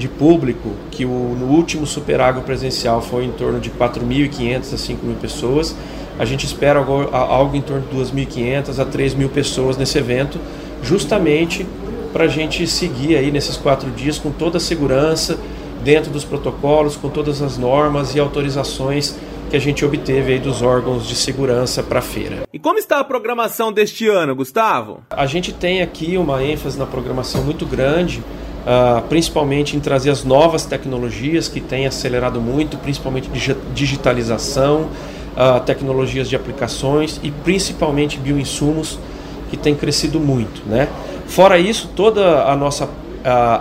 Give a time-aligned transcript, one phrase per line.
[0.00, 4.76] de público, que o, no último Super Agro presencial foi em torno de 4.500 a
[4.76, 5.76] 5.000 pessoas.
[6.18, 10.40] A gente espera algo, algo em torno de 2.500 a 3.000 pessoas nesse evento,
[10.82, 11.66] justamente
[12.12, 15.38] para a gente seguir aí nesses quatro dias com toda a segurança,
[15.84, 19.16] dentro dos protocolos, com todas as normas e autorizações
[19.50, 22.44] que a gente obteve aí dos órgãos de segurança para a feira.
[22.52, 25.02] E como está a programação deste ano, Gustavo?
[25.10, 28.22] A gente tem aqui uma ênfase na programação muito grande
[28.60, 33.30] Uh, principalmente em trazer as novas tecnologias que têm acelerado muito, principalmente
[33.72, 34.82] digitalização,
[35.34, 38.98] uh, tecnologias de aplicações e principalmente bioinsumos
[39.48, 40.62] que têm crescido muito.
[40.66, 40.88] Né?
[41.26, 42.88] Fora isso, toda a nossa uh,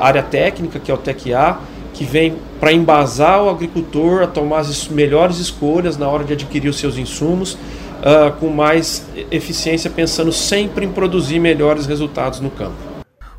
[0.02, 1.60] área técnica, que é o TECA,
[1.94, 6.68] que vem para embasar o agricultor a tomar as melhores escolhas na hora de adquirir
[6.68, 7.58] os seus insumos,
[8.40, 12.89] com mais eficiência, pensando sempre em produzir melhores resultados no campo.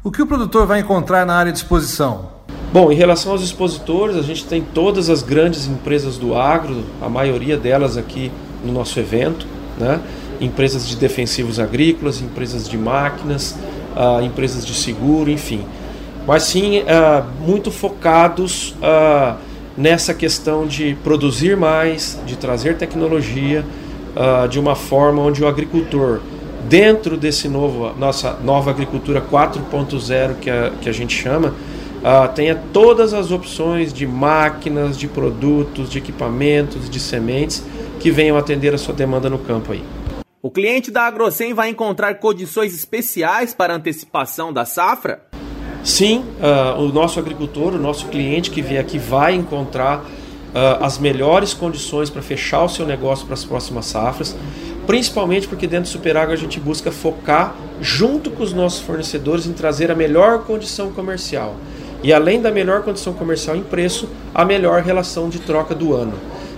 [0.02, 2.30] O que o produtor vai encontrar na área de exposição?
[2.72, 7.08] Bom, em relação aos expositores, a gente tem todas as grandes empresas do agro, a
[7.10, 8.32] maioria delas aqui
[8.64, 9.46] no nosso evento,
[9.78, 10.00] né?
[10.40, 13.54] empresas de defensivos agrícolas, empresas de máquinas,
[13.94, 15.66] uh, empresas de seguro, enfim.
[16.26, 19.36] Mas sim, uh, muito focados uh,
[19.76, 23.66] nessa questão de produzir mais, de trazer tecnologia,
[24.50, 26.20] de uma forma onde o agricultor
[26.68, 31.54] dentro desse novo nossa nova agricultura 4.0 que a, que a gente chama
[32.00, 37.64] uh, tenha todas as opções de máquinas, de produtos, de equipamentos, de sementes
[37.98, 39.82] que venham atender a sua demanda no campo aí.
[40.42, 45.22] O cliente da AgroSem vai encontrar condições especiais para antecipação da safra?
[45.84, 50.98] Sim, uh, o nosso agricultor, o nosso cliente que vier aqui vai encontrar uh, as
[50.98, 54.34] melhores condições para fechar o seu negócio para as próximas safras
[54.90, 59.52] principalmente porque dentro do Superágua a gente busca focar junto com os nossos fornecedores em
[59.52, 61.54] trazer a melhor condição comercial.
[62.02, 66.14] E além da melhor condição comercial em preço, a melhor relação de troca do ano.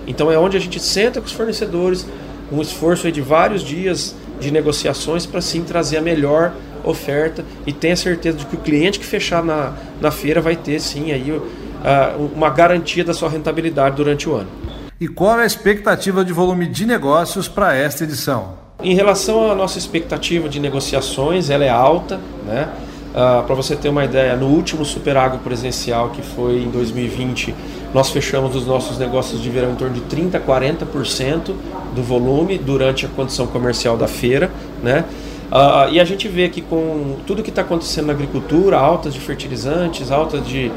[0.07, 2.07] Então é onde a gente senta com os fornecedores,
[2.51, 7.95] um esforço de vários dias de negociações para sim trazer a melhor oferta e tenha
[7.95, 12.31] certeza de que o cliente que fechar na, na feira vai ter sim aí uh,
[12.35, 14.62] uma garantia da sua rentabilidade durante o ano
[14.99, 18.53] e qual é a expectativa de volume de negócios para esta edição?
[18.81, 22.69] Em relação à nossa expectativa de negociações, ela é alta, né?
[23.13, 27.53] Uh, para você ter uma ideia, no último Super Agro presencial, que foi em 2020,
[27.93, 31.53] nós fechamos os nossos negócios de verão em torno de 30% a 40%
[31.93, 34.49] do volume durante a condição comercial da feira.
[34.81, 35.05] Né?
[35.51, 39.19] Uh, e a gente vê que com tudo que está acontecendo na agricultura, altas de
[39.19, 40.71] fertilizantes, altas de,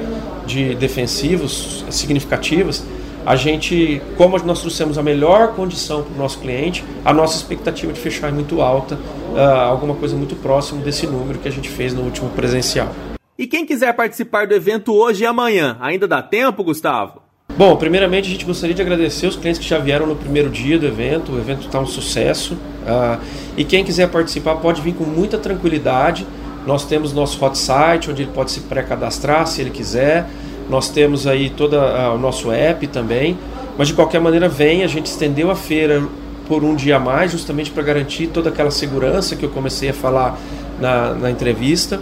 [0.46, 2.84] de defensivos significativas,
[3.26, 7.92] a gente, como nós trouxemos a melhor condição para o nosso cliente, a nossa expectativa
[7.92, 9.38] de fechar é muito alta, uh,
[9.68, 12.94] alguma coisa muito próximo desse número que a gente fez no último presencial.
[13.36, 17.20] E quem quiser participar do evento hoje e amanhã, ainda dá tempo, Gustavo?
[17.58, 20.78] Bom, primeiramente a gente gostaria de agradecer os clientes que já vieram no primeiro dia
[20.78, 21.32] do evento.
[21.32, 22.54] O evento está um sucesso.
[22.54, 23.20] Uh,
[23.56, 26.26] e quem quiser participar pode vir com muita tranquilidade.
[26.64, 30.28] Nós temos nosso hot site, onde ele pode se pré-cadastrar se ele quiser.
[30.68, 33.38] Nós temos aí todo o nosso app também,
[33.78, 36.02] mas de qualquer maneira vem, a gente estendeu a feira
[36.48, 39.94] por um dia a mais, justamente para garantir toda aquela segurança que eu comecei a
[39.94, 40.38] falar
[40.80, 42.00] na, na entrevista.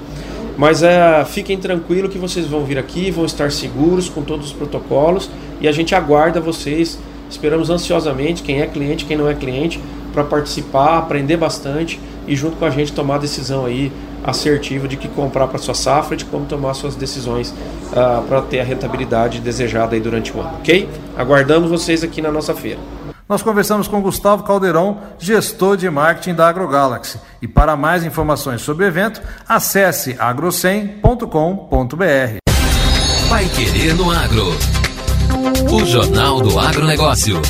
[0.57, 4.53] Mas é, fiquem tranquilos que vocês vão vir aqui, vão estar seguros com todos os
[4.53, 5.29] protocolos
[5.61, 6.99] e a gente aguarda vocês
[7.35, 9.81] Esperamos ansiosamente quem é cliente, quem não é cliente,
[10.15, 13.93] para participar, aprender bastante e junto com a gente tomar a decisão aí
[14.25, 18.61] assertiva de que comprar para sua safra, de como tomar suas decisões uh, para ter
[18.61, 20.89] a rentabilidade desejada aí durante o ano, ok?
[21.17, 22.81] Aguardamos vocês aqui na nossa feira.
[23.29, 27.19] Nós conversamos com Gustavo Caldeirão, gestor de marketing da AgroGalaxy.
[27.41, 31.25] E para mais informações sobre o evento, acesse agrocem.com.br.
[33.29, 34.47] Vai querer no agro.
[35.73, 37.41] O Jornal do Agronegócio.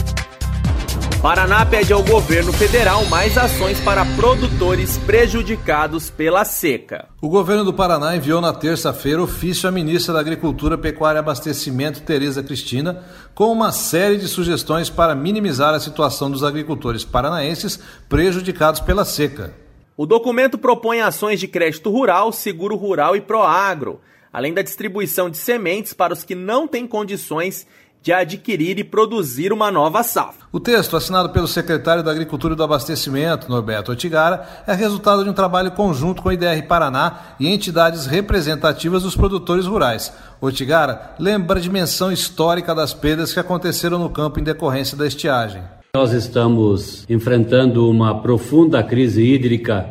[1.24, 7.08] Paraná pede ao governo federal mais ações para produtores prejudicados pela seca.
[7.18, 12.02] O governo do Paraná enviou na terça-feira ofício à ministra da Agricultura, Pecuária e Abastecimento,
[12.02, 13.02] Tereza Cristina,
[13.34, 19.54] com uma série de sugestões para minimizar a situação dos agricultores paranaenses prejudicados pela seca.
[19.96, 23.98] O documento propõe ações de crédito rural, seguro rural e proagro,
[24.30, 27.66] além da distribuição de sementes para os que não têm condições
[28.04, 30.44] de adquirir e produzir uma nova safra.
[30.52, 35.30] O texto, assinado pelo secretário da Agricultura e do Abastecimento, Norberto Otigara, é resultado de
[35.30, 40.12] um trabalho conjunto com a IDR Paraná e entidades representativas dos produtores rurais.
[40.38, 45.62] Otigara lembra a dimensão histórica das perdas que aconteceram no campo em decorrência da estiagem.
[45.96, 49.88] Nós estamos enfrentando uma profunda crise hídrica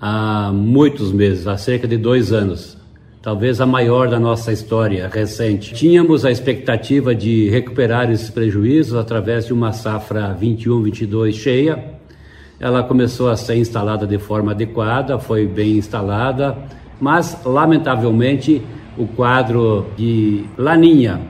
[0.00, 2.79] há muitos meses, há cerca de dois anos
[3.22, 5.74] talvez a maior da nossa história recente.
[5.74, 11.84] Tínhamos a expectativa de recuperar esses prejuízos através de uma safra 21-22 cheia.
[12.58, 16.56] Ela começou a ser instalada de forma adequada, foi bem instalada,
[17.00, 18.62] mas lamentavelmente
[18.96, 21.20] o quadro de laninha,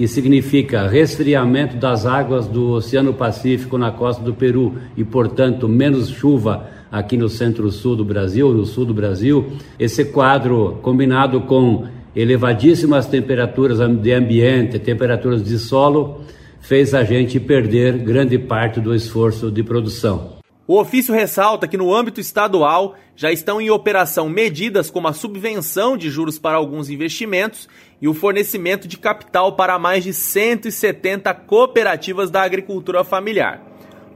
[0.00, 6.08] que significa resfriamento das águas do Oceano Pacífico na costa do Peru e, portanto, menos
[6.08, 9.52] chuva aqui no centro-sul do Brasil, no sul do Brasil.
[9.78, 11.84] Esse quadro, combinado com
[12.16, 16.22] elevadíssimas temperaturas de ambiente, temperaturas de solo,
[16.62, 20.39] fez a gente perder grande parte do esforço de produção.
[20.70, 25.96] O ofício ressalta que no âmbito estadual já estão em operação medidas como a subvenção
[25.96, 27.68] de juros para alguns investimentos
[28.00, 33.60] e o fornecimento de capital para mais de 170 cooperativas da agricultura familiar.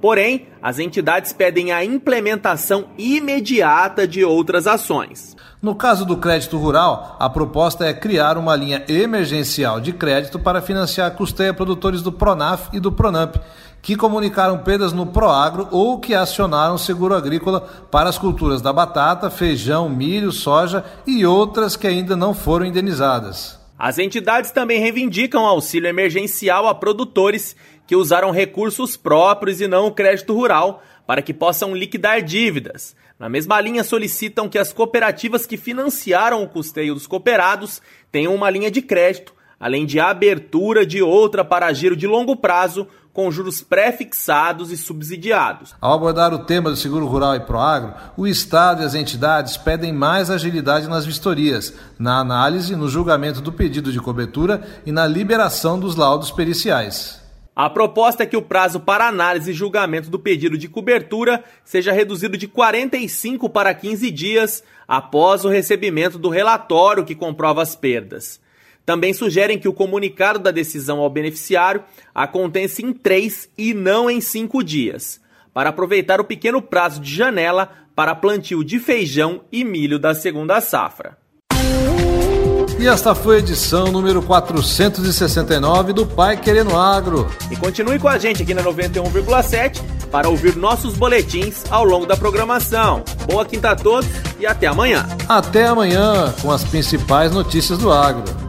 [0.00, 5.34] Porém, as entidades pedem a implementação imediata de outras ações.
[5.60, 10.62] No caso do crédito rural, a proposta é criar uma linha emergencial de crédito para
[10.62, 13.36] financiar custeia produtores do Pronaf e do Pronamp,
[13.84, 17.60] que comunicaram perdas no Proagro ou que acionaram seguro agrícola
[17.90, 23.60] para as culturas da batata, feijão, milho, soja e outras que ainda não foram indenizadas.
[23.78, 27.54] As entidades também reivindicam auxílio emergencial a produtores
[27.86, 32.96] que usaram recursos próprios e não o crédito rural para que possam liquidar dívidas.
[33.18, 38.48] Na mesma linha, solicitam que as cooperativas que financiaram o custeio dos cooperados tenham uma
[38.48, 43.62] linha de crédito, além de abertura de outra para giro de longo prazo com juros
[43.62, 45.72] pré-fixados e subsidiados.
[45.80, 49.92] Ao abordar o tema do seguro rural e proagro, o Estado e as entidades pedem
[49.92, 55.78] mais agilidade nas vistorias, na análise, no julgamento do pedido de cobertura e na liberação
[55.78, 57.22] dos laudos periciais.
[57.54, 61.92] A proposta é que o prazo para análise e julgamento do pedido de cobertura seja
[61.92, 68.40] reduzido de 45 para 15 dias após o recebimento do relatório que comprova as perdas.
[68.84, 71.82] Também sugerem que o comunicado da decisão ao beneficiário
[72.14, 75.20] aconteça em três e não em cinco dias,
[75.52, 80.60] para aproveitar o pequeno prazo de janela para plantio de feijão e milho da segunda
[80.60, 81.16] safra.
[82.78, 87.26] E esta foi a edição número 469 do Pai Querendo Agro.
[87.50, 92.16] E continue com a gente aqui na 91,7 para ouvir nossos boletins ao longo da
[92.16, 93.02] programação.
[93.26, 95.06] Boa quinta a todos e até amanhã.
[95.26, 98.43] Até amanhã com as principais notícias do agro.